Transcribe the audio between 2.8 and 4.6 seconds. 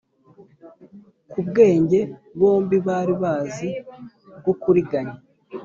bari bazi bwo